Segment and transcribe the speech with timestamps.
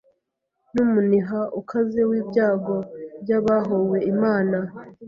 [0.73, 2.75] Numuniha ukaze wibyago
[3.21, 4.57] byAbahowe Imana